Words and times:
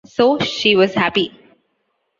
So 0.03 0.39
she 0.39 0.75
was 0.75 0.95
happy. 0.95 1.31